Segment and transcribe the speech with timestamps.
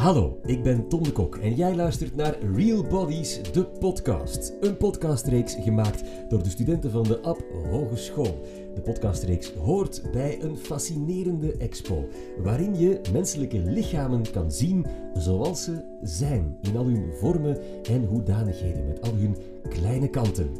[0.00, 4.52] Hallo, ik ben Tom de Kok en jij luistert naar Real Bodies, de podcast.
[4.60, 7.40] Een podcastreeks gemaakt door de studenten van de AB
[7.70, 8.40] Hogeschool.
[8.74, 12.08] De podcastreeks hoort bij een fascinerende expo,
[12.42, 18.86] waarin je menselijke lichamen kan zien zoals ze zijn, in al hun vormen en hoedanigheden,
[18.86, 19.36] met al hun
[19.68, 20.50] kleine kanten.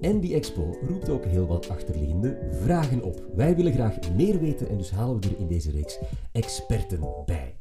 [0.00, 3.26] En die expo roept ook heel wat achterliggende vragen op.
[3.34, 5.98] Wij willen graag meer weten en dus halen we er in deze reeks
[6.32, 7.57] experten bij.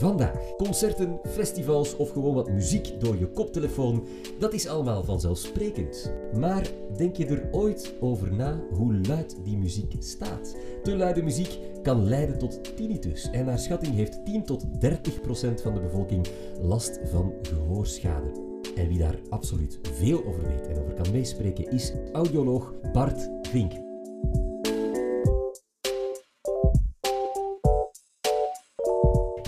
[0.00, 4.06] Vandaag concerten, festivals of gewoon wat muziek door je koptelefoon,
[4.38, 6.12] dat is allemaal vanzelfsprekend.
[6.38, 10.56] Maar denk je er ooit over na hoe luid die muziek staat?
[10.82, 15.60] Te luide muziek kan leiden tot tinnitus en naar schatting heeft 10 tot 30 procent
[15.60, 16.26] van de bevolking
[16.60, 18.32] last van gehoorschade.
[18.76, 23.89] En wie daar absoluut veel over weet en over kan meespreken is audioloog Bart Vink.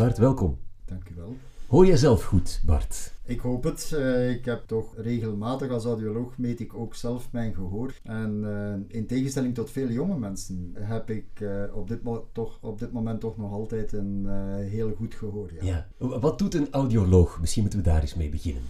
[0.03, 0.59] Bart, welkom.
[0.85, 1.37] Dank u wel.
[1.67, 3.15] Hoor jij zelf goed, Bart?
[3.25, 3.93] Ik hoop het.
[3.93, 7.95] Eh, ik heb toch regelmatig als audioloog meet ik ook zelf mijn gehoor.
[8.03, 12.01] En eh, in tegenstelling tot vele jonge mensen heb ik eh, op, dit
[12.33, 14.27] toch, op dit moment toch nog altijd een
[14.69, 15.51] heel goed gehoor.
[15.61, 15.87] Ja.
[15.99, 16.09] ja.
[16.19, 17.41] Wat doet een audioloog?
[17.41, 18.63] Misschien moeten we daar eens mee beginnen.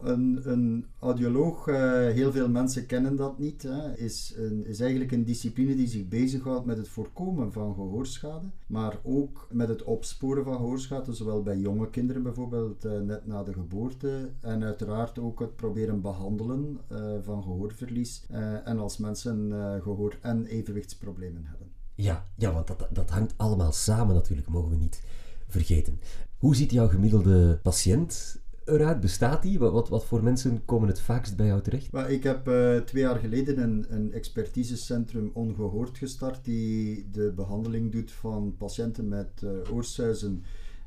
[0.00, 1.76] Een, een, audioloog, uh,
[2.08, 6.08] heel veel mensen kennen dat niet, hè, is, een, is eigenlijk een discipline die zich
[6.08, 11.58] bezighoudt met het voorkomen van gehoorschade, maar ook met het opsporen van gehoorschade, zowel bij
[11.58, 16.98] jonge kinderen bijvoorbeeld uh, net na de geboorte, en uiteraard ook het proberen behandelen uh,
[17.22, 18.26] van gehoorverlies
[18.64, 21.68] en als mensen gehoor- en evenwichtsproblemen hebben.
[21.94, 25.02] Ja, ja want dat, dat hangt allemaal samen natuurlijk, mogen we niet
[25.48, 26.00] vergeten.
[26.38, 29.00] Hoe ziet jouw gemiddelde patiënt eruit?
[29.00, 29.58] Bestaat die?
[29.58, 31.94] Wat, wat, voor mensen komen het vaakst bij jou terecht?
[32.08, 38.10] Ik heb uh, twee jaar geleden een, een expertisecentrum Ongehoord gestart, die de behandeling doet
[38.10, 40.44] van patiënten met uh, oorsuizen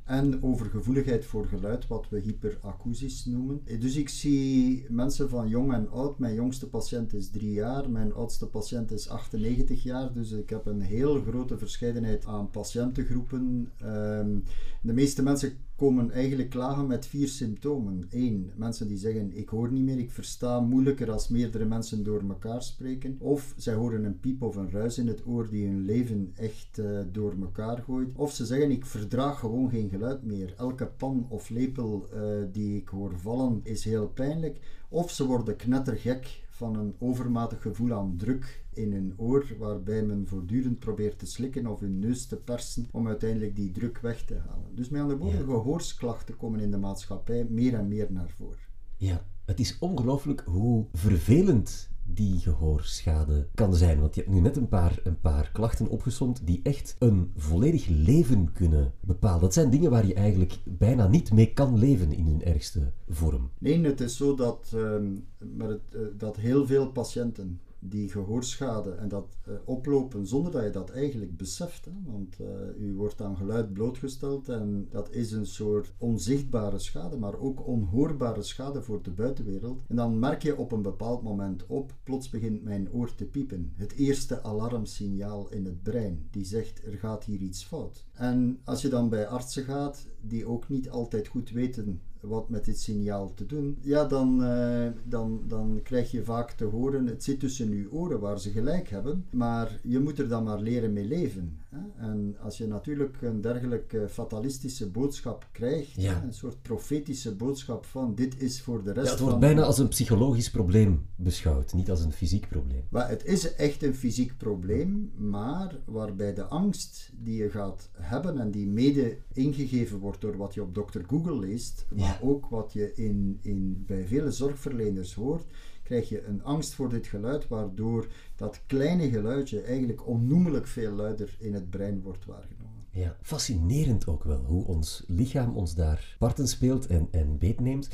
[0.09, 3.61] en overgevoeligheid voor geluid, wat we hyperacusis noemen.
[3.79, 6.19] Dus ik zie mensen van jong en oud.
[6.19, 10.13] Mijn jongste patiënt is drie jaar, mijn oudste patiënt is 98 jaar.
[10.13, 13.71] Dus ik heb een heel grote verscheidenheid aan patiëntengroepen.
[13.77, 14.39] Ehm,
[14.81, 18.07] de meeste mensen komen eigenlijk klagen met vier symptomen.
[18.09, 22.23] Eén, mensen die zeggen ik hoor niet meer, ik versta moeilijker als meerdere mensen door
[22.29, 23.15] elkaar spreken.
[23.19, 26.77] Of zij horen een piep of een ruis in het oor die hun leven echt
[26.77, 28.09] uh, door elkaar gooit.
[28.15, 30.53] Of ze zeggen ik verdraag gewoon geen geluid meer.
[30.57, 34.59] Elke pan of lepel uh, die ik hoor vallen is heel pijnlijk.
[34.89, 40.27] Of ze worden knettergek van een overmatig gevoel aan druk in hun oor, waarbij men
[40.27, 44.37] voortdurend probeert te slikken of hun neus te persen om uiteindelijk die druk weg te
[44.47, 44.75] halen.
[44.75, 45.45] Dus met andere woorden, ja.
[45.45, 48.67] gehoorsklachten komen in de maatschappij meer en meer naar voren.
[48.97, 53.99] Ja, het is ongelooflijk hoe vervelend die gehoorschade kan zijn.
[53.99, 57.87] Want je hebt nu net een paar, een paar klachten opgesomd die echt een volledig
[57.87, 59.41] leven kunnen bepalen.
[59.41, 63.49] Dat zijn dingen waar je eigenlijk bijna niet mee kan leven in hun ergste vorm.
[63.57, 64.95] Nee, het is zo dat, uh,
[65.37, 70.63] met het, uh, dat heel veel patiënten die gehoorschade en dat uh, oplopen zonder dat
[70.63, 71.85] je dat eigenlijk beseft.
[71.85, 71.91] Hè?
[72.05, 72.47] Want uh,
[72.87, 78.43] u wordt aan geluid blootgesteld en dat is een soort onzichtbare schade, maar ook onhoorbare
[78.43, 79.83] schade voor de buitenwereld.
[79.87, 83.73] En dan merk je op een bepaald moment op, plots begint mijn oor te piepen.
[83.75, 88.07] Het eerste alarmsignaal in het brein, die zegt er gaat hier iets fout.
[88.13, 92.65] En als je dan bij artsen gaat, die ook niet altijd goed weten wat met
[92.65, 97.23] dit signaal te doen, ja, dan, uh, dan, dan krijg je vaak te horen, het
[97.23, 100.93] zit tussen je oren waar ze gelijk hebben, maar je moet er dan maar leren
[100.93, 101.57] mee leven.
[101.97, 106.23] En als je natuurlijk een dergelijke fatalistische boodschap krijgt, ja.
[106.23, 109.43] een soort profetische boodschap van dit is voor de rest ja, het wordt van...
[109.45, 112.83] bijna als een psychologisch probleem beschouwd, niet als een fysiek probleem.
[112.89, 118.39] Maar het is echt een fysiek probleem, maar waarbij de angst die je gaat hebben
[118.39, 120.99] en die mede ingegeven wordt door wat je op Dr.
[121.07, 121.99] Google leest, Ja.
[121.99, 125.45] maar ook wat je in, in, bij vele zorgverleners hoort,
[125.89, 131.35] krijg je een angst voor dit geluid, waardoor dat kleine geluidje eigenlijk onnoemelijk veel luider
[131.39, 132.85] in het brein wordt waargenomen.
[132.91, 137.89] Ja, fascinerend ook wel hoe ons lichaam ons daar parten speelt en, en beetneemt.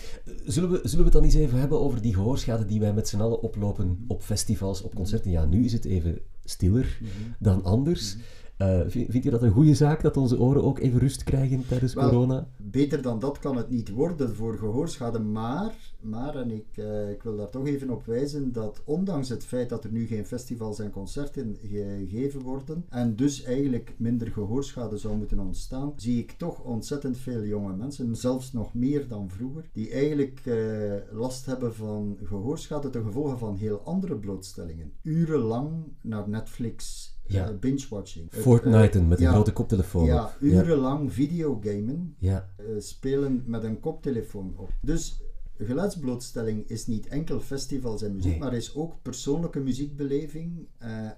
[0.45, 3.07] Zullen we, zullen we het dan eens even hebben over die gehoorschade die wij met
[3.07, 5.31] z'n allen oplopen op festivals, op concerten?
[5.31, 6.99] Ja, nu is het even stiller
[7.39, 8.17] dan anders.
[8.57, 11.67] Uh, vind, vind je dat een goede zaak dat onze oren ook even rust krijgen
[11.67, 12.47] tijdens Wel, corona?
[12.57, 17.23] Beter dan dat kan het niet worden voor gehoorschade, maar, maar en ik, uh, ik
[17.23, 20.79] wil daar toch even op wijzen, dat ondanks het feit dat er nu geen festivals
[20.79, 26.63] en concerten gegeven worden, en dus eigenlijk minder gehoorschade zou moeten ontstaan, zie ik toch
[26.63, 32.17] ontzettend veel jonge mensen, zelfs nog meer dan vroeger, die eigenlijk uh, last hebben van
[32.23, 34.91] gehoorschade ten gevolge van heel andere blootstellingen.
[35.01, 35.71] Urenlang
[36.01, 37.47] naar Netflix Ja.
[37.49, 38.27] eh, binge-watching.
[38.31, 40.35] Fortnite eh, met een ja, grote koptelefoon Ja, op.
[40.39, 42.49] urenlang videogamen, Ja.
[42.57, 44.69] eh, spelen met een koptelefoon op.
[44.81, 45.21] Dus
[45.57, 48.39] geluidsblootstelling is niet enkel festivals en muziek, Nee.
[48.39, 50.67] maar is ook persoonlijke muziekbeleving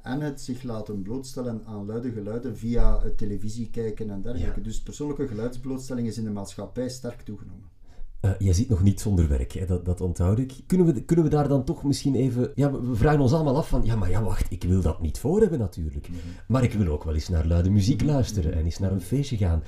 [0.01, 4.60] en het zich laten blootstellen aan luide geluiden via televisie kijken en dergelijke.
[4.60, 4.65] Ja.
[4.65, 7.69] Dus persoonlijke geluidsblootstelling is in de maatschappij sterk toegenomen.
[8.19, 9.66] Eh, jij zit nog niet zonder werk, hè?
[9.66, 10.54] Dat, dat onthoud ik.
[10.66, 12.52] Kunnen we, kunnen we daar dan toch misschien even...
[12.56, 13.86] Ja, we, vragen ons allemaal af van...
[13.86, 16.10] Ja, maar ja, wacht, ik wil dat niet voor hebben natuurlijk.
[16.48, 19.38] Maar ik wil ook wel eens naar luide muziek luisteren en eens naar een feestje
[19.38, 19.64] gaan.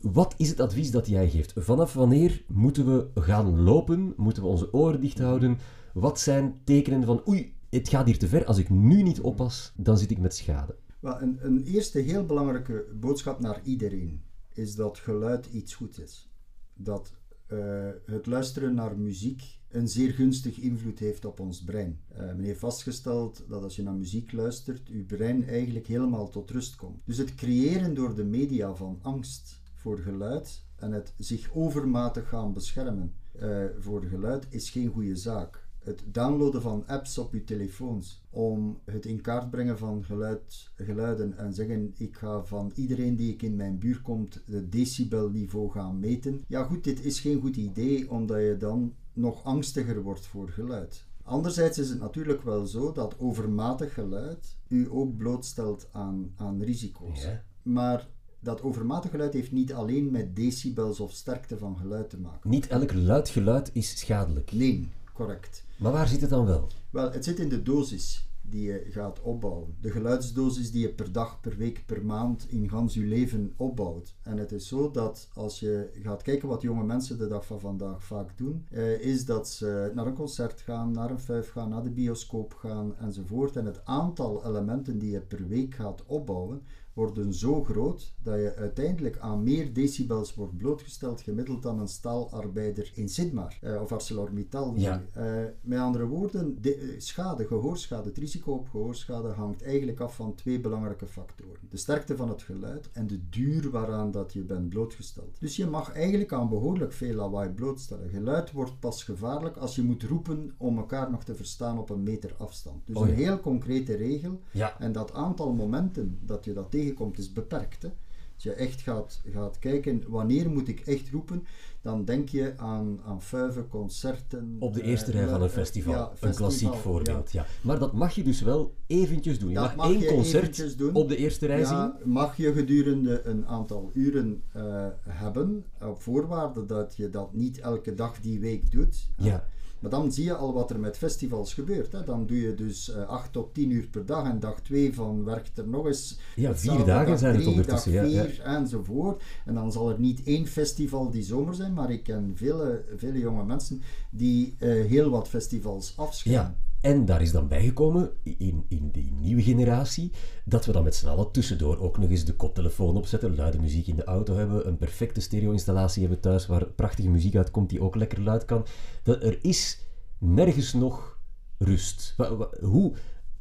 [0.00, 1.52] Wat is het advies dat jij geeft?
[1.56, 4.14] Vanaf wanneer moeten we gaan lopen?
[4.16, 5.58] Moeten we onze oren dicht houden?
[5.94, 7.22] Wat zijn tekenen van...
[7.28, 8.44] Oei, het gaat hier te ver.
[8.44, 10.76] Als ik nu niet oppas, dan zit ik met schade.
[11.00, 16.30] Wel, een, een eerste heel belangrijke boodschap naar iedereen is dat geluid iets goed is.
[16.74, 17.12] Dat
[17.52, 22.00] eh, het luisteren naar muziek een zeer gunstig invloed heeft op ons brein.
[22.08, 26.50] Eh, men heeft vastgesteld dat als je naar muziek luistert, je brein eigenlijk helemaal tot
[26.50, 27.00] rust komt.
[27.04, 32.52] Dus het creëren door de media van angst voor geluid en het zich overmatig gaan
[32.52, 35.61] beschermen eh, voor geluid is geen goede zaak.
[35.82, 41.38] Het downloaden van apps op je telefoons om het in kaart brengen van geluid, geluiden
[41.38, 45.98] en zeggen ik ga van iedereen die ik in mijn buurt komt het decibelniveau gaan
[45.98, 46.44] meten.
[46.48, 51.04] Ja goed, dit is geen goed idee omdat je dan nog angstiger wordt voor geluid.
[51.22, 57.22] Anderzijds is het natuurlijk wel zo dat overmatig geluid u ook blootstelt aan, aan risico's.
[57.22, 57.42] Ja.
[57.62, 58.08] Maar
[58.40, 62.50] dat overmatig geluid heeft niet alleen met decibels of sterkte van geluid te maken.
[62.50, 64.52] Niet elk luid geluid is schadelijk.
[64.52, 65.64] Nee, correct.
[65.76, 66.68] Maar waar zit het dan wel?
[66.90, 69.76] Wel, het zit in de dosis die je gaat opbouwen.
[69.80, 74.14] De geluidsdosis die je per dag, per week, per maand in gans je leven opbouwt.
[74.22, 77.60] En het is zo dat als je gaat kijken wat jonge mensen de dag van
[77.60, 81.68] vandaag vaak doen, eh, is dat ze naar een concert gaan, naar een fuif gaan,
[81.68, 83.56] naar de bioscoop gaan enzovoort.
[83.56, 86.62] En het aantal elementen die je per week gaat opbouwen,
[86.94, 92.90] worden zo groot dat je uiteindelijk aan meer decibels wordt blootgesteld gemiddeld dan een staalarbeider
[92.94, 94.74] in Sidmar eh, of ArcelorMittal.
[94.76, 95.02] Ja.
[95.12, 95.24] Eh,
[95.60, 100.34] met andere woorden, de eh, schade, gehoorschade, het risico op gehoorschade hangt eigenlijk af van
[100.34, 101.60] twee belangrijke factoren.
[101.70, 105.36] De sterkte van het geluid en de duur waaraan dat je bent blootgesteld.
[105.40, 108.08] Dus je mag eigenlijk aan behoorlijk veel lawaai blootstellen.
[108.08, 112.02] Geluid wordt pas gevaarlijk als je moet roepen om elkaar nog te verstaan op een
[112.02, 112.86] meter afstand.
[112.86, 113.12] Dus Oh ja.
[113.12, 114.40] een heel concrete regel.
[114.50, 114.80] Ja.
[114.80, 117.82] En dat aantal momenten dat je dat tegenkomt is beperkt.
[117.82, 117.88] Hè.
[118.34, 121.46] Als je echt gaat, gaat kijken wanneer moet ik echt roepen,
[121.82, 124.56] dan denk je aan, aan fuiven, concerten.
[124.58, 125.92] Op de eh, eerste rij van een eh, festival.
[125.92, 127.32] ja, een festival, klassiek voorbeeld.
[127.32, 127.46] Ja.
[127.62, 129.48] Maar dat mag je dus wel eventjes doen.
[129.48, 130.94] Je Dat mag, mag één je concert doen.
[130.94, 132.12] op de eerste rij Ja, zien.
[132.12, 137.94] mag je gedurende een aantal uren eh, hebben, op voorwaarde dat je dat niet elke
[137.94, 139.08] dag die week doet.
[139.16, 139.48] Ja.
[139.82, 141.92] Maar dan zie je al wat er met festivals gebeurt.
[141.92, 142.04] Hè.
[142.04, 145.24] Dan doe je dus eh 8 tot 10 uur per dag en dag 2 van
[145.24, 146.18] werkt er nog eens.
[146.36, 149.22] Ja, vier dagen dag zijn het drie, ondertussen, Dag ja, 4 enzovoort.
[149.44, 153.18] En dan zal er niet één festival die zomer zijn, maar ik ken vele, vele
[153.18, 156.40] jonge mensen die eh, heel wat festivals afschermen.
[156.40, 156.71] Ja.
[156.82, 160.10] En daar is dan bijgekomen, in, in die nieuwe generatie,
[160.44, 163.86] dat we dan met z'n allen tussendoor ook nog eens de koptelefoon opzetten, luide muziek
[163.86, 167.94] in de auto hebben, een perfecte stereo-installatie hebben thuis waar prachtige muziek uitkomt die ook
[167.94, 168.66] lekker luid kan.
[169.02, 169.80] Dat er is
[170.18, 171.18] nergens nog
[171.58, 172.16] rust.
[172.60, 172.92] Hoe,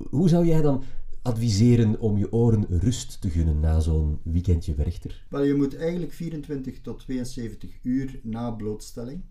[0.10, 0.84] hoe zou jij dan
[1.22, 5.26] adviseren om je oren rust te gunnen na zo'n weekendje Werchter?
[5.30, 9.24] Wel, je moet eigenlijk 24 tot 72 uur na blootstelling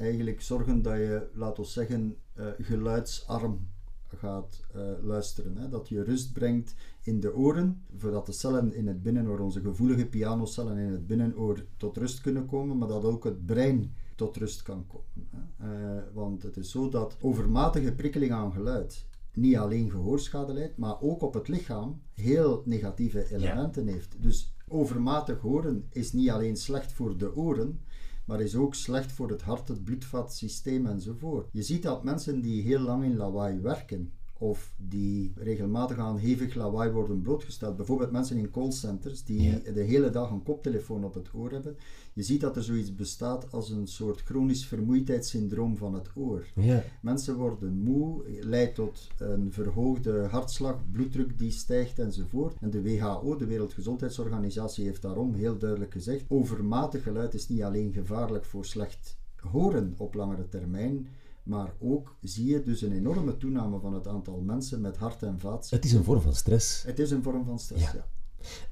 [0.00, 3.68] eigenlijk zorgen dat je, laten we zeggen, eh, geluidsarm
[4.16, 5.56] gaat eh, luisteren.
[5.56, 5.68] Hè?
[5.68, 10.06] Dat je rust brengt in de oren, voordat de cellen in het binnenoor, onze gevoelige
[10.06, 14.62] pianocellen in het binnenoor, tot rust kunnen komen, maar dat ook het brein tot rust
[14.62, 15.28] kan komen.
[15.30, 15.96] Hè?
[15.96, 21.00] Eh, want het is zo dat overmatige prikkeling aan geluid niet alleen gehoorschade leidt, maar
[21.00, 24.16] ook op het lichaam heel negatieve elementen heeft.
[24.22, 27.80] Dus overmatig horen is niet alleen slecht voor de oren,
[28.24, 31.48] maar is ook slecht voor het hart, het bloedvatsysteem enzovoort.
[31.52, 36.54] Je ziet dat mensen die heel lang in lawaai werken, of die regelmatig aan hevig
[36.54, 39.72] lawaai worden blootgesteld, bijvoorbeeld mensen in callcenters die Ja.
[39.72, 41.76] de hele dag een koptelefoon op het oor hebben,
[42.12, 46.46] je ziet dat er zoiets bestaat als een soort chronisch vermoeidheidssyndroom van het oor.
[46.54, 46.84] Ja.
[47.02, 52.56] Mensen worden moe, leidt tot een verhoogde hartslag, bloeddruk die stijgt enzovoort.
[52.60, 57.92] En de WHO, de Wereldgezondheidsorganisatie, heeft daarom heel duidelijk gezegd: overmatig geluid is niet alleen
[57.92, 61.06] gevaarlijk voor slecht horen op langere termijn,
[61.42, 65.38] maar ook zie je dus een enorme toename van het aantal mensen met hart- en
[65.40, 65.76] vaatziekten.
[65.76, 66.82] Het is een vorm van stress.
[66.82, 67.92] Het is een vorm van stress, Ja.
[67.94, 68.06] ja.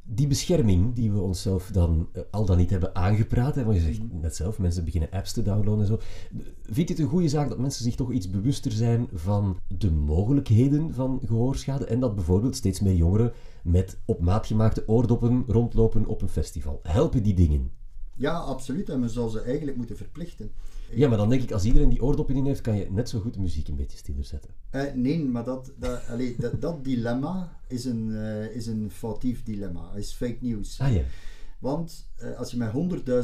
[0.03, 3.83] Die bescherming die we onszelf dan eh, al dan niet hebben aangepraat, hè, want je
[3.83, 5.99] zegt net zelf, mensen beginnen apps te downloaden en zo.
[6.63, 9.91] Vind je het een goede zaak dat mensen zich toch iets bewuster zijn van de
[9.91, 13.33] mogelijkheden van gehoorschade en dat bijvoorbeeld steeds meer jongeren
[13.63, 16.81] met op maat gemaakte oordoppen rondlopen op een festival?
[16.83, 17.71] Helpen die dingen?
[18.17, 18.89] Ja, absoluut.
[18.89, 20.51] En men zou ze eigenlijk moeten verplichten.
[20.95, 23.21] Ja, maar dan denk ik, als iedereen die oordoppen in heeft, kan je net zo
[23.21, 24.51] goed de muziek een beetje stiller zetten.
[24.73, 29.43] Uh, nee, maar dat, dat, allee, dat, dat, dilemma is een, uh, is een foutief
[29.43, 29.93] dilemma.
[29.95, 30.81] is fake news.
[30.81, 31.03] Ah ja.
[31.59, 32.73] Want uh, als je met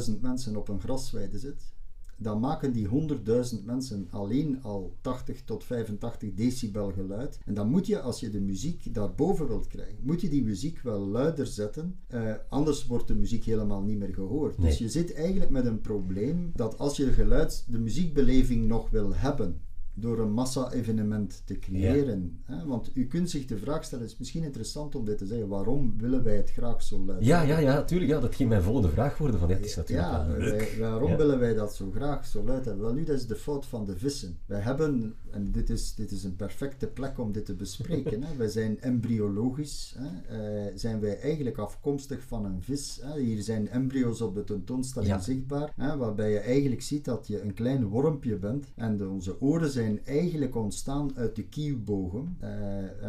[0.09, 1.73] 100.000 mensen op een grasweide zit,
[2.17, 7.39] dan maken die 100.000 mensen alleen al 80 tot 85 decibel geluid.
[7.45, 10.79] En dan moet je, als je de muziek daarboven wilt krijgen, moet je die muziek
[10.79, 11.99] wel luider zetten.
[12.13, 14.57] Uh, anders wordt de muziek helemaal niet meer gehoord.
[14.57, 14.69] Nee.
[14.69, 19.15] Dus je zit eigenlijk met een probleem dat als je geluid, de muziekbeleving nog wil
[19.15, 19.61] hebben,
[19.97, 22.39] door een massa-evenement te creëren.
[22.47, 22.55] Ja.
[22.57, 22.65] Hè?
[22.65, 25.47] Want u kunt zich de vraag stellen, het is misschien interessant om dit te zeggen,
[25.47, 28.11] waarom willen wij het graag zo luid Ja, ja, ja, natuurlijk.
[28.11, 29.39] Ja, dat ging mijn volgende vraag worden.
[29.39, 31.17] Van, ja, het is natuurlijk ja, wij- waarom Ja.
[31.17, 32.83] willen wij dat zo graag zo luid hebben?
[32.83, 34.37] Wel nu, dat is de fout van de vissen.
[34.45, 38.35] Wij hebben, en dit is, dit is een perfecte plek om dit te bespreken, hè?
[38.35, 40.37] wij zijn embryologisch, hè?
[40.65, 42.99] eh, zijn wij eigenlijk afkomstig van een vis.
[43.03, 43.19] Hè?
[43.19, 45.97] Hier zijn embryo's op de tentoonstelling zichtbaar, hè?
[45.97, 49.84] waarbij je eigenlijk ziet dat je een klein wormpje bent en de, onze oren zijn
[50.05, 52.49] eigenlijk ontstaan uit de kieuwbogen eh,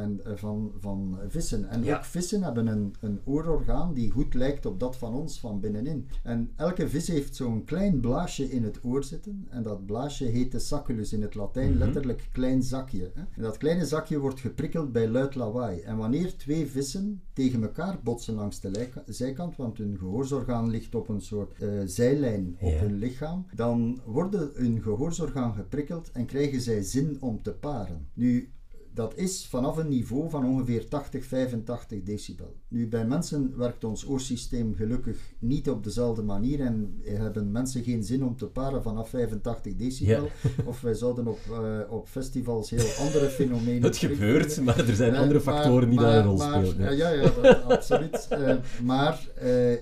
[0.02, 1.68] en, eh, van, van vissen.
[1.68, 1.96] En Ja.
[1.96, 6.06] ook vissen hebben een, een oororgaan die goed lijkt op dat van ons van binnenin.
[6.22, 9.46] En elke vis heeft zo'n klein blaasje in het oor zitten.
[9.50, 11.78] En dat blaasje heet de sacculus in het Latijn, Mhm.
[11.78, 13.10] letterlijk klein zakje.
[13.14, 13.20] Hè.
[13.36, 15.80] En dat kleine zakje wordt geprikkeld bij luid lawaai.
[15.80, 21.08] En wanneer twee vissen tegen elkaar botsen langs de zijkant, want hun gehoorsorgaan ligt op
[21.08, 22.78] een soort eh, zijlijn op Ja.
[22.78, 28.08] hun lichaam, dan worden hun gehoorsorgaan geprikkeld en krijgen zij zin om te paren.
[28.14, 28.50] Nu,
[28.94, 32.56] dat is vanaf een niveau van ongeveer 80, 85 decibel.
[32.68, 38.04] Nu, bij mensen werkt ons oorsysteem gelukkig niet op dezelfde manier en hebben mensen geen
[38.04, 40.24] zin om te paren vanaf 85 decibel.
[40.24, 40.50] Ja.
[40.70, 45.14] Of wij zouden op, eh, op festivals heel andere fenomenen Het gebeurt, maar er zijn
[45.14, 46.96] Eh, andere factoren die daar een rol spelen.
[46.96, 48.26] Ja, ja, dat- absoluut.
[48.30, 49.28] Eh, maar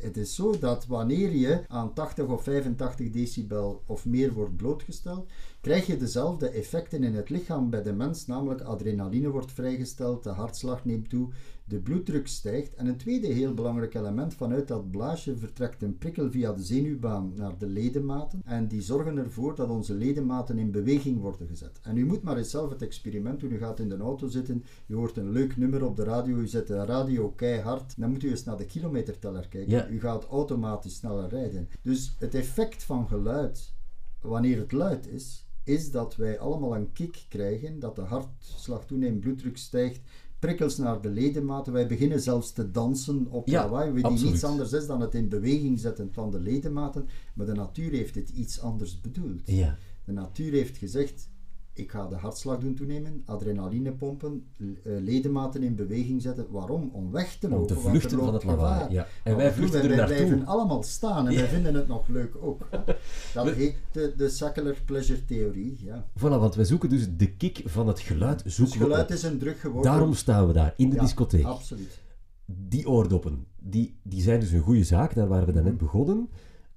[0.00, 5.30] het is zo dat wanneer je aan 80 of 85 decibel of meer wordt blootgesteld,
[5.64, 10.28] krijg je dezelfde effecten in het lichaam bij de mens, namelijk adrenaline wordt vrijgesteld, de
[10.28, 11.28] hartslag neemt toe,
[11.64, 12.74] de bloeddruk stijgt.
[12.74, 17.32] En een tweede heel belangrijk element, vanuit dat blaasje vertrekt een prikkel via de zenuwbaan
[17.36, 18.42] naar de ledematen.
[18.44, 21.80] En die zorgen ervoor dat onze ledematen in beweging worden gezet.
[21.82, 23.52] En u moet maar eens zelf het experiment doen.
[23.52, 26.46] U gaat in de auto zitten, u hoort een leuk nummer op de radio, u
[26.46, 27.94] zet de radio keihard.
[27.96, 29.72] Dan moet u eens naar de kilometerteller kijken.
[29.72, 29.88] Ja.
[29.88, 31.68] U gaat automatisch sneller rijden.
[31.82, 33.72] Dus het effect van geluid,
[34.20, 39.20] wanneer het luid is, is dat wij allemaal een kick krijgen, dat de hartslag toeneemt,
[39.20, 40.00] bloeddruk stijgt,
[40.38, 41.72] prikkels naar de ledematen.
[41.72, 44.30] Wij beginnen zelfs te dansen op Ja, lawaai, die absoluut.
[44.30, 47.08] niets anders is dan het in beweging zetten van de ledematen.
[47.34, 49.40] Maar de natuur heeft dit iets anders bedoeld.
[49.44, 49.76] Ja.
[50.04, 51.28] De natuur heeft gezegd,
[51.74, 56.46] ik ga de hartslag doen toenemen, adrenaline pompen, eh, ledematen in beweging zetten.
[56.50, 56.90] Waarom?
[56.92, 57.76] Om weg te lopen.
[57.76, 58.92] Om te vluchten van het lawaai.
[58.92, 59.06] Ja.
[59.24, 59.96] En wij doen vluchten er wij?
[59.96, 62.68] Wij blijven allemaal staan en wij vinden het nog leuk ook.
[63.34, 65.78] Dat heet de, de secular pleasure theorie.
[65.84, 66.06] Ja.
[66.18, 68.42] Voilà, want wij zoeken dus de kick van het geluid.
[68.46, 69.90] Zoeken geluid is een druk geworden.
[69.92, 71.44] Daarom staan we daar, in de Ja, discotheek.
[71.44, 72.02] Absoluut.
[72.46, 75.84] Die oordoppen, die, die zijn dus een goede zaak, daar waren we daarnet Mhm.
[75.84, 76.28] begonnen.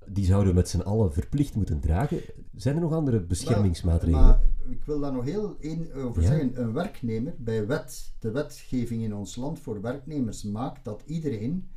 [0.09, 2.19] Die zouden we met z'n allen verplicht moeten dragen.
[2.55, 4.25] Zijn er nog andere beschermingsmaatregelen?
[4.25, 6.27] Maar ik wil daar nog heel één over Ja.
[6.27, 6.61] zeggen.
[6.61, 11.69] Een werknemer, bij wet, de wetgeving in ons land voor werknemers maakt dat iedereen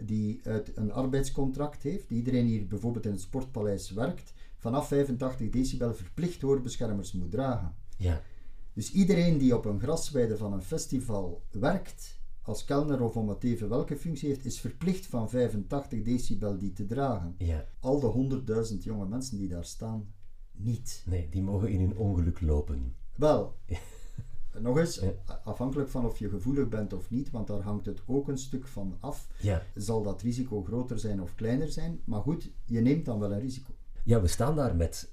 [0.00, 5.50] die uit een arbeidscontract heeft, iedereen die hier bijvoorbeeld in het Sportpaleis werkt, vanaf 85
[5.50, 7.74] decibel verplicht hoorbeschermers moet dragen.
[7.96, 8.22] Ja,
[8.72, 13.44] Dus iedereen die op een grasweide van een festival werkt, als kelner of om het
[13.44, 17.34] even welke functie heeft, is verplicht van 85 decibel die te dragen.
[17.38, 17.66] ja.
[17.80, 20.12] Al de 100.000 jonge mensen die daar staan,
[20.52, 21.02] niet.
[21.06, 22.94] Nee, die mogen in hun ongeluk lopen.
[23.16, 23.56] Wel,
[24.60, 25.40] nog eens, Ja.
[25.44, 28.66] afhankelijk van of je gevoelig bent of niet, want daar hangt het ook een stuk
[28.66, 29.62] van af, Ja.
[29.74, 32.00] zal dat risico groter zijn of kleiner zijn.
[32.04, 33.72] Maar goed, je neemt dan wel een risico.
[34.04, 35.10] ja, we staan daar met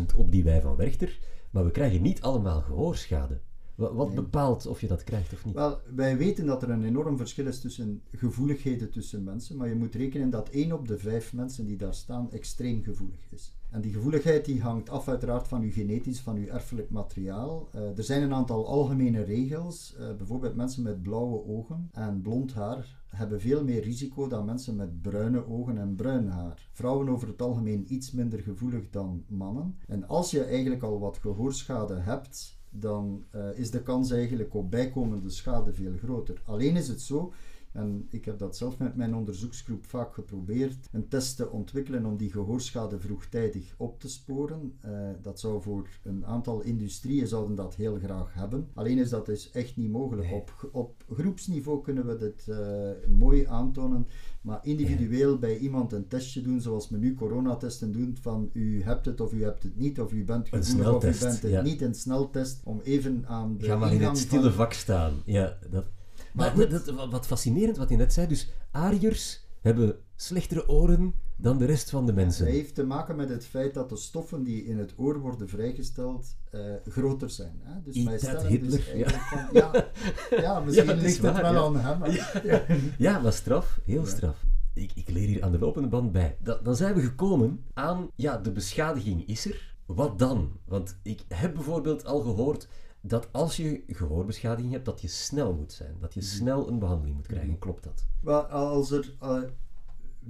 [0.00, 1.18] 80.000 op die wei van Werchter,
[1.50, 3.40] maar we krijgen niet allemaal gehoorschade.
[3.78, 5.54] Wa- Wat bepaalt of je dat krijgt of niet?
[5.54, 9.74] Wel, wij weten dat er een enorm verschil is tussen gevoeligheden tussen mensen, maar je
[9.74, 13.52] moet rekenen dat 1 op de 5 mensen die daar staan extreem gevoelig is.
[13.70, 17.68] En die gevoeligheid die hangt af uiteraard van uw genetisch, van uw erfelijk materiaal.
[17.72, 19.94] Eh, er zijn een aantal algemene regels.
[19.98, 24.76] Eh, bijvoorbeeld mensen met blauwe ogen en blond haar hebben veel meer risico dan mensen
[24.76, 26.68] met bruine ogen en bruin haar.
[26.72, 29.76] Vrouwen over het algemeen iets minder gevoelig dan mannen.
[29.86, 34.70] En als je eigenlijk al wat gehoorschade hebt, dan eh, is de kans eigenlijk op
[34.70, 36.42] bijkomende schade veel groter.
[36.44, 37.32] Alleen is het zo
[37.72, 40.88] En ik heb dat zelf met mijn onderzoeksgroep vaak geprobeerd.
[40.92, 44.78] Een test te ontwikkelen om die gehoorschade vroegtijdig op te sporen.
[44.84, 48.68] Uh, dat zou voor een aantal industrieën zouden dat heel graag hebben.
[48.74, 50.32] Alleen is dat dus echt niet mogelijk.
[50.32, 54.06] Op, op groepsniveau kunnen we dit uh, mooi aantonen.
[54.40, 59.04] Maar individueel bij iemand een testje doen, zoals we nu coronatesten doen, van u hebt
[59.04, 61.62] het of u hebt het niet, of u bent gevoelig of u bent het ja.
[61.62, 65.12] niet, een sneltest, om even aan de Ga maar in het stille vak staan.
[65.24, 65.84] Ja, dat...
[66.32, 71.64] Maar, dat, wat fascinerend wat je net zei, dus Ariërs hebben slechtere oren dan de
[71.64, 72.44] rest van de mensen.
[72.44, 75.48] Dat heeft te maken met het feit dat de stoffen die in het oor worden
[75.48, 77.60] vrijgesteld uh, groter zijn.
[77.62, 77.82] Hè?
[77.82, 79.08] Dus wij stellen dus Hitler, dus ja.
[79.08, 79.90] Van, ja,
[80.30, 82.10] ja, misschien ja, ligt het wel aan hem.
[82.44, 82.64] Ja.
[83.12, 84.44] ja, maar straf, heel straf.
[84.74, 86.36] Ik, ik, leer hier aan de lopende band bij.
[86.40, 89.76] Da, dan zijn we gekomen aan, ja, de beschadiging is er.
[89.86, 90.52] Wat dan?
[90.64, 92.68] Want ik heb bijvoorbeeld al gehoord
[93.00, 95.96] dat als je gehoorbeschadiging hebt, dat je snel moet zijn.
[96.00, 96.28] Dat je mhm.
[96.28, 97.50] snel een behandeling moet krijgen.
[97.50, 97.58] Mhm.
[97.58, 98.06] Klopt dat?
[98.20, 99.16] Wel, als er...
[99.22, 99.42] Uh,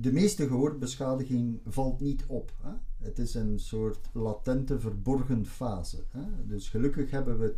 [0.01, 2.53] de meeste gehoorbeschadiging valt niet op.
[2.63, 2.71] Hè?
[2.99, 6.05] Het is een soort latente, verborgen fase.
[6.09, 6.47] Hè?
[6.47, 7.55] Dus gelukkig hebben we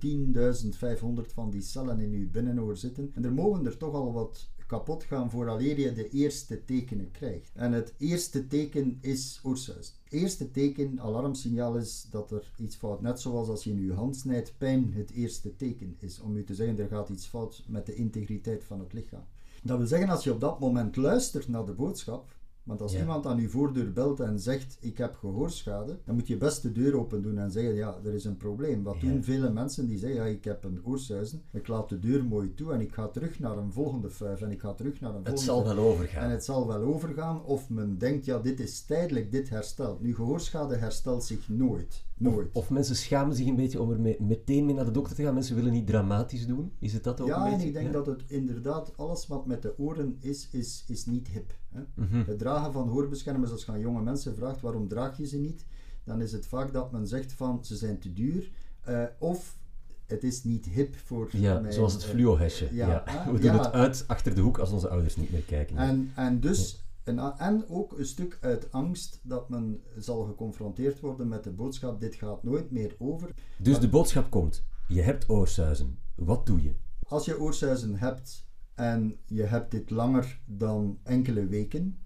[1.26, 3.10] 10.500 van die cellen in uw binnenoor zitten.
[3.14, 7.50] En er mogen er toch al wat kapot gaan vooraleer je de eerste tekenen krijgt.
[7.54, 9.94] En het eerste teken is oorsuis.
[10.04, 13.00] Het eerste teken, alarmsignaal is dat er iets fout.
[13.00, 16.20] Net zoals als je in je hand snijdt, pijn het eerste teken is.
[16.20, 19.24] Om u te zeggen, er gaat iets fout met de integriteit van het lichaam.
[19.62, 23.26] Dat wil zeggen, als je op dat moment luistert naar de boodschap, want als iemand
[23.26, 26.98] aan uw voordeur belt en zegt: Ik heb gehoorschade, dan moet je best de deur
[26.98, 28.82] open doen en zeggen: Ja, er is een probleem.
[28.82, 32.24] Wat doen vele mensen die zeggen: Ja, ik heb een oorsuizen, ik laat de deur
[32.24, 35.14] mooi toe en ik ga terug naar een volgende fuif en ik ga terug naar
[35.14, 35.30] een volgende.
[35.30, 36.24] Het zal wel overgaan.
[36.24, 40.00] En het zal wel overgaan, of men denkt: Ja, dit is tijdelijk, dit herstelt.
[40.00, 42.04] Nu, gehoorschade herstelt zich nooit.
[42.20, 42.48] Nooit.
[42.52, 45.22] Of, mensen schamen zich een beetje om er mee, meteen mee naar de dokter te
[45.22, 45.34] gaan.
[45.34, 46.72] Mensen willen niet dramatisch doen.
[46.78, 47.56] Is het dat ook ja, een beetje?
[47.56, 51.06] Ja, en ik denk dat het inderdaad alles wat met de oren is, is, is
[51.06, 51.58] niet hip.
[51.72, 51.80] Hè?
[51.94, 52.22] Mhm.
[52.26, 55.66] Het dragen van hoorbeschermers, als je aan jonge mensen vraagt waarom draag je ze niet,
[56.04, 58.50] dan is het vaak dat men zegt van ze zijn te duur.
[58.88, 59.58] Uh, of
[60.06, 62.68] het is niet hip voor Ja, zoals het fluo-hesje.
[62.72, 65.76] Ja, ah, We doen het uit achter de hoek als onze ouders niet meer kijken.
[65.76, 71.28] En, en dus en, en ook een stuk uit angst dat men zal geconfronteerd worden
[71.28, 73.34] met de boodschap: dit gaat nooit meer over.
[73.58, 75.98] Dus de boodschap komt: je hebt oorsuizen.
[76.14, 76.74] Wat doe je?
[77.02, 78.48] Als je oorsuizen hebt
[78.80, 81.98] en je hebt dit langer dan enkele weken.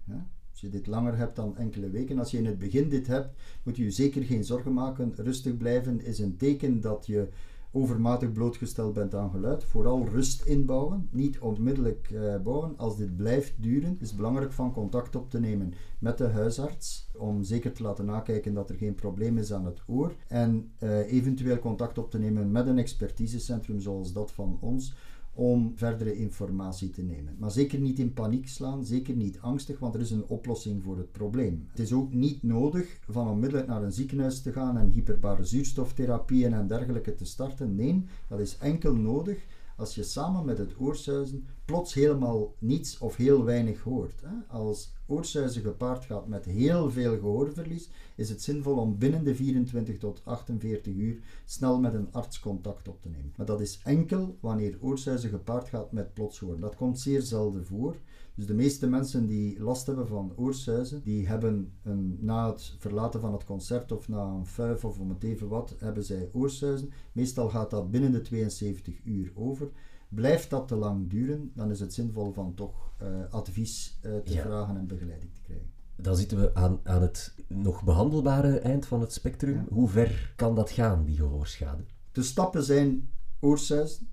[0.51, 3.29] Als je dit langer hebt dan enkele weken, als je in het begin dit hebt,
[3.63, 5.13] moet je je zeker geen zorgen maken.
[5.15, 7.29] Rustig blijven is een teken dat je
[7.71, 9.63] overmatig blootgesteld bent aan geluid.
[9.63, 12.77] Vooral rust inbouwen, niet onmiddellijk uh, bouwen.
[12.77, 17.09] Als dit blijft duren, is het belangrijk van contact op te nemen met de huisarts,
[17.17, 20.15] om zeker te laten nakijken dat er geen probleem is aan het oor.
[20.27, 24.93] En uh, eventueel contact op te nemen met een expertisecentrum zoals dat van ons,
[25.35, 27.35] om verdere informatie te nemen.
[27.39, 30.97] Maar zeker niet in paniek slaan, zeker niet angstig, want er is een oplossing voor
[30.97, 31.67] het probleem.
[31.69, 36.53] Het is ook niet nodig van onmiddellijk naar een ziekenhuis te gaan en hyperbare zuurstoftherapieën
[36.53, 37.75] en dergelijke te starten.
[37.75, 39.45] Nee, dat is enkel nodig
[39.75, 44.23] als je samen met het oorsuizen plots helemaal niets of heel weinig hoort.
[44.47, 49.97] Als oorsuizen gepaard gaat met heel veel gehoorverlies, is het zinvol om binnen de 24
[49.97, 53.33] tot 48 uur snel met een arts contact op te nemen.
[53.35, 56.59] Maar dat is enkel wanneer oorsuizen gepaard gaat met plots horen.
[56.59, 57.95] Dat komt zeer zelden voor.
[58.35, 63.19] Dus de meeste mensen die last hebben van oorsuizen, die hebben een, na het verlaten
[63.19, 66.91] van het concert of na een fuif of om het even wat, hebben zij oorsuizen.
[67.11, 69.69] Meestal gaat dat binnen de 72 uur over.
[70.09, 74.31] Blijft dat te lang duren, dan is het zinvol van toch uh, advies uh, te
[74.31, 75.73] vragen en begeleiding te krijgen.
[75.95, 79.65] Dan zitten we aan, aan het nog behandelbare eind van het spectrum.
[79.69, 81.83] Hoe ver kan dat gaan, die gehoorschade?
[82.11, 84.07] De stappen zijn oorsuizen.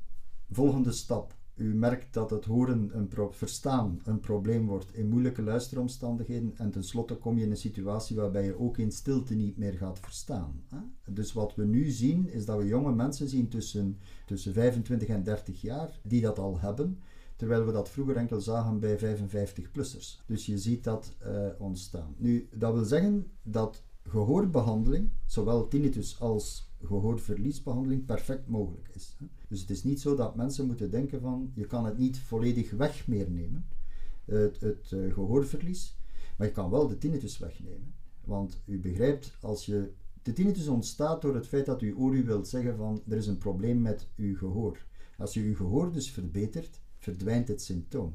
[0.51, 6.53] Volgende stap, u merkt dat het horen, een verstaan, een probleem wordt in moeilijke luisteromstandigheden.
[6.57, 9.99] En tenslotte kom je in een situatie waarbij je ook in stilte niet meer gaat
[9.99, 10.65] verstaan.
[11.11, 15.23] Dus wat we nu zien, is dat we jonge mensen zien tussen, tussen 25 en
[15.23, 16.99] 30 jaar die dat al hebben.
[17.37, 20.27] Terwijl we dat vroeger enkel zagen bij 55-plussers.
[20.27, 22.15] Dus je ziet dat uh, ontstaan.
[22.17, 29.17] Nu, dat wil zeggen dat gehoorbehandeling, zowel tinnitus als gehoorverliesbehandeling, perfect mogelijk is.
[29.49, 32.71] Dus het is niet zo dat mensen moeten denken van je kan het niet volledig
[32.71, 33.67] weg meer nemen,
[34.25, 35.97] het, het uh, gehoorverlies,
[36.37, 37.95] maar je kan wel de tinnitus wegnemen.
[38.25, 39.93] Want u begrijpt, als je
[40.23, 43.27] de tinnitus ontstaat door het feit dat uw oor u wilt zeggen van er is
[43.27, 44.87] een probleem met uw gehoor.
[45.19, 48.15] Als je uw gehoor dus verbetert, verdwijnt het symptoom.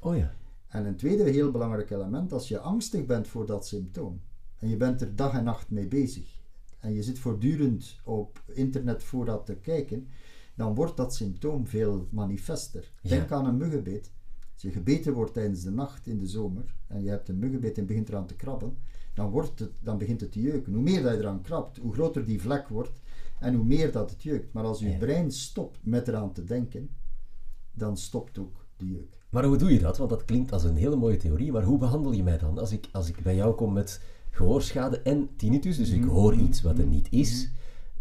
[0.00, 0.34] Oh ja.
[0.68, 4.20] En een tweede heel belangrijk element, als je angstig bent voor dat symptoom
[4.58, 6.41] en je bent er dag en nacht mee bezig
[6.82, 10.08] en je zit voortdurend op internet voor dat te kijken,
[10.54, 12.92] dan wordt dat symptoom veel manifester.
[13.02, 14.10] Denk aan een muggenbeet.
[14.52, 17.78] Als je gebeten wordt tijdens de nacht in de zomer en je hebt een muggenbeet
[17.78, 18.76] en begint eraan te krabben,
[19.14, 20.72] dan, wordt het, dan begint het te jeuken.
[20.72, 23.00] Hoe meer dat je eraan krabt, hoe groter die vlek wordt
[23.40, 24.52] en hoe meer dat het jeukt.
[24.52, 24.98] Maar als je Ja.
[24.98, 26.90] brein stopt met eraan te denken,
[27.72, 29.20] dan stopt ook de jeuk.
[29.30, 29.98] Maar hoe doe je dat?
[29.98, 32.72] Want dat klinkt als een hele mooie theorie, maar hoe behandel je mij dan als
[32.72, 34.00] ik, als ik bij jou kom met
[34.32, 37.50] gehoorschade en tinnitus, dus ik hoor iets wat er niet is,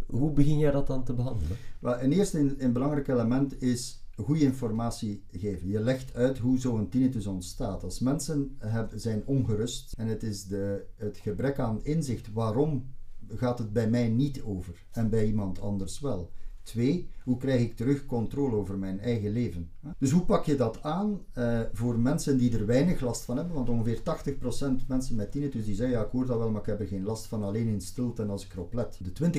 [0.06, 1.58] hoe begin jij dat dan te behandelen?
[1.80, 5.68] Maar een eerste een, belangrijk element is goede informatie geven.
[5.68, 7.84] Je legt uit hoe zo'n tinnitus ontstaat.
[7.84, 8.58] Als mensen
[8.96, 12.86] zijn ongerust en het is de, het gebrek aan inzicht waarom
[13.28, 16.32] gaat het bij mij niet over en bij iemand anders wel.
[16.64, 19.70] Twee, hoe krijg ik terug controle over mijn eigen leven?
[19.98, 23.56] Dus hoe pak je dat aan eh, voor mensen die er weinig last van hebben?
[23.56, 26.68] Want ongeveer 80% mensen met tinnitus die zeggen, ja ik hoor dat wel, maar ik
[26.68, 29.00] heb er geen last van, alleen in stilte en als ik erop let.
[29.04, 29.32] De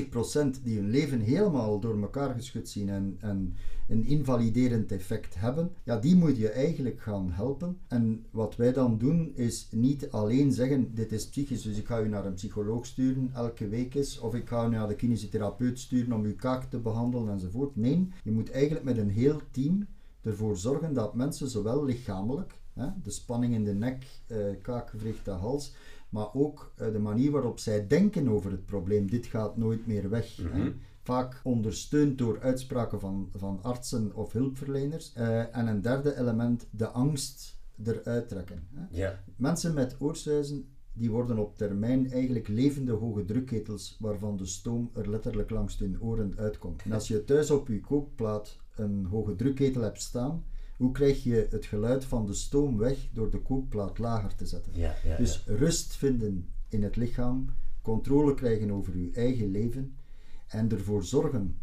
[0.57, 3.55] 20% die hun leven helemaal door elkaar geschud zien en, en
[3.87, 7.77] een invaliderend effect hebben, ja die moet je eigenlijk gaan helpen.
[7.87, 12.01] En wat wij dan doen is niet alleen zeggen, dit is psychisch, dus ik ga
[12.01, 15.79] u naar een psycholoog sturen elke week eens, of ik ga u naar de kinesitherapeut
[15.79, 17.75] sturen om uw kaak te behandelen enzovoort.
[17.75, 19.87] Nee, je moet eigenlijk met een heel team
[20.21, 25.25] ervoor zorgen dat mensen zowel lichamelijk, hè, de spanning in de nek, eh, kaak, gewricht,
[25.25, 25.73] de hals,
[26.09, 30.09] maar ook eh, de manier waarop zij denken over het probleem, dit gaat nooit meer
[30.09, 30.35] weg.
[30.35, 30.73] hè.
[31.01, 35.13] Vaak ondersteund door uitspraken van, van artsen of hulpverleners.
[35.13, 38.67] Eh, en een derde element, de angst eruit trekken.
[38.73, 38.85] Hè.
[39.35, 45.09] Mensen met oorsuizen die worden op termijn eigenlijk levende hoge drukketels waarvan de stoom er
[45.09, 46.81] letterlijk langs hun oren uitkomt.
[46.83, 50.43] En als je thuis op je kookplaat een hoge drukketel hebt staan,
[50.77, 54.71] hoe krijg je het geluid van de stoom weg door de kookplaat lager te zetten?
[54.75, 57.45] Ja, ja, Dus rust vinden in het lichaam,
[57.81, 59.95] controle krijgen over je eigen leven
[60.47, 61.57] en ervoor zorgen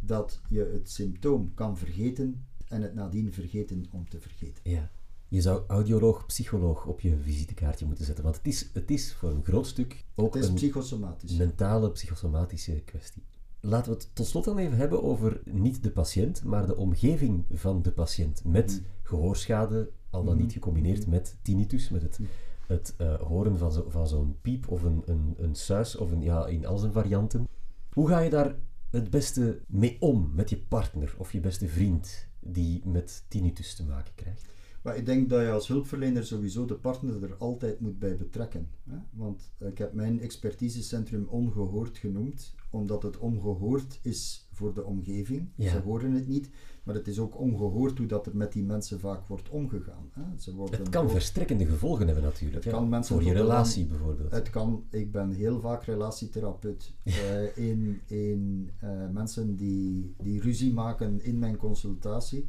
[0.00, 4.70] dat je het symptoom kan vergeten en het nadien vergeten om te vergeten.
[4.70, 4.90] Ja.
[5.28, 9.30] Je zou audioloog, psycholoog op je visitekaartje moeten zetten, want het is, het is voor
[9.30, 11.36] een groot stuk ook Het is een psychosomatisch.
[11.36, 13.22] mentale, psychosomatische kwestie.
[13.60, 17.44] Laten we het tot slot dan even hebben over niet de patiënt, maar de omgeving
[17.50, 22.20] van de patiënt met gehoorschade, al dan niet gecombineerd met tinnitus, met het,
[22.66, 26.22] het eh, horen van, zo, van zo'n piep of een, een, een suis of een,
[26.22, 27.48] ja, in al zijn varianten.
[27.92, 28.56] Hoe ga je daar
[28.90, 33.84] het beste mee om met je partner of je beste vriend die met tinnitus te
[33.84, 34.54] maken krijgt?
[34.86, 38.68] Maar ik denk dat je als hulpverlener sowieso de partner er altijd moet bij betrekken.
[38.90, 38.96] Hè?
[39.12, 45.48] Want eh, ik heb mijn expertisecentrum ongehoord genoemd, omdat het ongehoord is voor de omgeving.
[45.54, 45.70] Ja.
[45.70, 46.50] Ze horen het niet,
[46.82, 50.10] maar het is ook ongehoord hoe dat er met die mensen vaak wordt omgegaan.
[50.12, 50.22] Hè?
[50.38, 52.64] Ze worden Het kan ook- verstrekkende gevolgen hebben natuurlijk.
[52.64, 54.30] Het kan mensen Voor je relatie bijvoorbeeld.
[54.32, 56.92] Het kan, ik ben heel vaak relatietherapeut.
[57.04, 62.46] eh, in in eh, mensen die, die ruzie maken in mijn consultatie.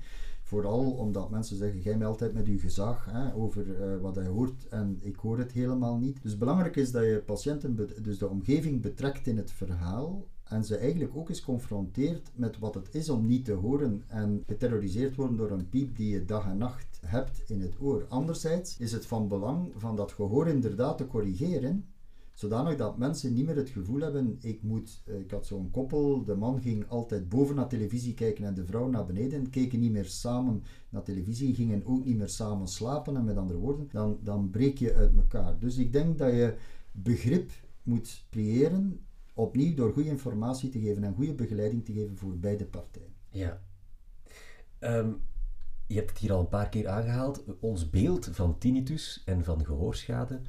[0.47, 4.27] Vooral omdat mensen zeggen, jij mij altijd met uw gezag hè, over eh, wat hij
[4.27, 6.21] hoort en ik hoor het helemaal niet.
[6.21, 10.77] Dus belangrijk is dat je patiënten, dus de omgeving betrekt in het verhaal en ze
[10.77, 15.37] eigenlijk ook eens confronteert met wat het is om niet te horen en geterroriseerd worden
[15.37, 18.05] door een piep die je dag en nacht hebt in het oor.
[18.09, 21.85] Anderzijds is het van belang van dat gehoor inderdaad te corrigeren,
[22.37, 26.23] zodanig dat mensen niet meer het gevoel hebben, ik moet, eh, ik had zo'n koppel,
[26.23, 29.91] de man ging altijd boven naar televisie kijken en de vrouw naar beneden, keken niet
[29.91, 34.19] meer samen naar televisie, gingen ook niet meer samen slapen en met andere woorden, dan,
[34.23, 35.59] dan breek je uit elkaar.
[35.59, 36.55] Dus ik denk dat je
[36.91, 37.51] begrip
[37.83, 38.99] moet creëren,
[39.33, 43.13] opnieuw door goede informatie te geven en goede begeleiding te geven voor beide partijen.
[43.29, 43.61] Ja.
[44.79, 45.11] Ehm,
[45.87, 47.43] je hebt het hier al een paar keer aangehaald.
[47.59, 50.41] Ons beeld van tinnitus en van gehoorschade,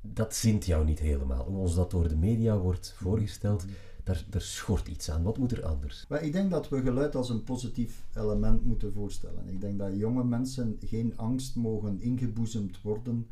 [0.00, 1.44] dat zint jou niet helemaal.
[1.44, 3.64] Hoe ons dat door de media wordt voorgesteld,
[4.04, 5.22] daar, daar schort iets aan.
[5.22, 6.04] Wat moet er anders?
[6.08, 9.48] Maar ik denk dat we geluid als een positief element moeten voorstellen.
[9.48, 13.26] Ik denk dat jonge mensen geen angst mogen ingeboezemd worden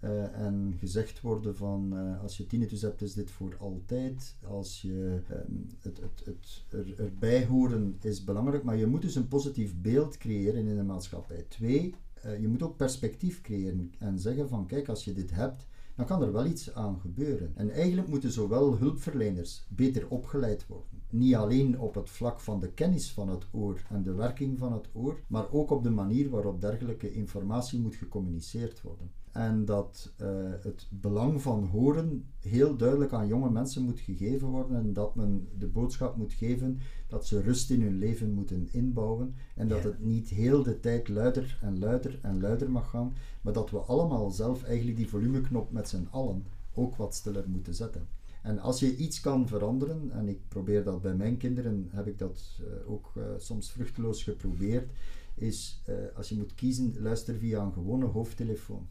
[0.00, 4.34] eh, en gezegd worden van eh, als je tinnitus hebt is dit voor altijd.
[4.44, 9.14] Als je ehm, het, het, het er, erbij horen is belangrijk, maar je moet dus
[9.14, 11.44] een positief beeld creëren in de maatschappij.
[11.48, 11.94] Twee,
[12.26, 16.06] eh, je moet ook perspectief creëren en zeggen van kijk als je dit hebt dan
[16.06, 17.52] kan er wel iets aan gebeuren.
[17.54, 21.02] En eigenlijk moeten zowel hulpverleners beter opgeleid worden.
[21.10, 24.72] Niet alleen op het vlak van de kennis van het oor en de werking van
[24.72, 29.10] het oor, maar ook op de manier waarop dergelijke informatie moet gecommuniceerd worden.
[29.36, 30.28] En dat eh,
[30.62, 35.48] het belang van horen heel duidelijk aan jonge mensen moet gegeven worden en dat men
[35.58, 39.88] de boodschap moet geven dat ze rust in hun leven moeten inbouwen en dat Ja.
[39.88, 43.78] het niet heel de tijd luider en luider en luider mag gaan, maar dat we
[43.78, 46.44] allemaal zelf eigenlijk die volumeknop met z'n allen
[46.74, 48.08] ook wat stiller moeten zetten.
[48.42, 52.18] En als je iets kan veranderen, en ik probeer dat bij mijn kinderen, heb ik
[52.18, 54.90] dat eh, ook eh, soms vruchteloos geprobeerd,
[55.34, 55.82] is
[56.14, 58.86] als je moet kiezen, luister via een gewone hoofdtelefoon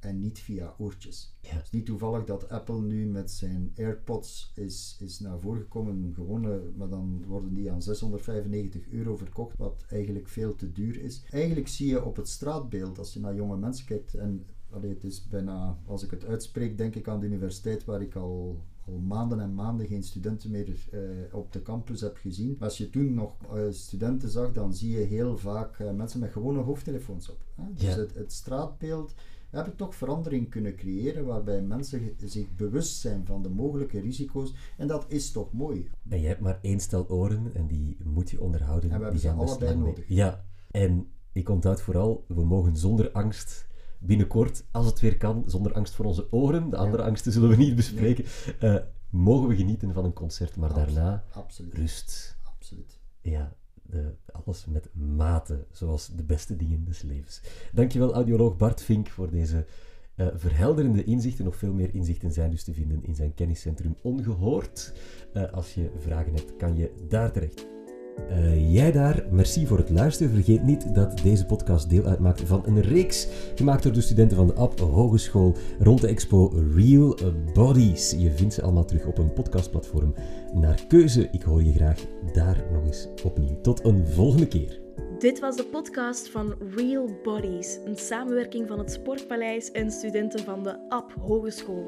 [0.00, 1.36] en niet via oortjes.
[1.40, 1.48] Ja.
[1.48, 6.12] Het is niet toevallig dat Apple nu met zijn AirPods is, is naar voren gekomen,
[6.14, 11.22] gewone, maar dan worden die aan 695 euro verkocht, wat eigenlijk veel te duur is.
[11.30, 15.04] Eigenlijk zie je op het straatbeeld, als je naar jonge mensen kijkt, en allee, het
[15.04, 18.98] is bijna, als ik het uitspreek, denk ik aan de universiteit waar ik al al
[18.98, 21.00] maanden en maanden geen studenten meer uh,
[21.34, 22.56] op de campus heb gezien.
[22.60, 26.32] Als je toen nog uh, studenten zag, dan zie je heel vaak uh, mensen met
[26.32, 27.38] gewone hoofdtelefoons op.
[27.54, 27.62] Hè?
[27.72, 27.96] Dus Ja.
[27.96, 29.14] het, het straatbeeld
[29.50, 34.54] we hebben toch verandering kunnen creëren waarbij mensen zich bewust zijn van de mogelijke risico's.
[34.76, 35.90] En dat is toch mooi.
[36.08, 38.90] En je hebt maar één stel oren en die moet je onderhouden.
[38.90, 40.04] En we hebben die ze allebei nodig.
[40.08, 45.72] Ja, en ik onthoud vooral, we mogen zonder angst binnenkort, als het weer kan, zonder
[45.72, 48.24] angst voor onze oren, de andere angsten zullen we niet bespreken,
[48.60, 48.76] eh,
[49.10, 50.94] mogen we genieten van een concert, maar Absoluut.
[50.94, 51.74] daarna Absoluut.
[51.74, 52.36] rust.
[52.56, 52.98] Absoluut.
[53.20, 53.52] Ja,
[53.90, 57.40] de, alles met mate, zoals de beste dingen des levens.
[57.72, 59.66] Dankjewel, audioloog Bart Vink, voor deze
[60.14, 61.44] eh, verhelderende inzichten.
[61.44, 64.92] Nog veel meer inzichten zijn dus te vinden in zijn kenniscentrum Ongehoord.
[65.32, 67.79] Eh, als je vragen hebt, kan je daar terecht.
[68.28, 70.32] Eh, jij daar, merci voor het luisteren.
[70.32, 74.46] Vergeet niet dat deze podcast deel uitmaakt van een reeks gemaakt door de studenten van
[74.46, 77.18] de App Hogeschool rond de expo Real
[77.54, 78.14] Bodies.
[78.18, 80.14] Je vindt ze allemaal terug op een podcastplatform
[80.54, 81.28] naar keuze.
[81.32, 83.60] Ik hoor je graag daar nog eens opnieuw.
[83.60, 84.80] Tot een volgende keer.
[85.18, 90.62] Dit was de podcast van Real Bodies, een samenwerking van het Sportpaleis en studenten van
[90.62, 91.84] de App Hogeschool.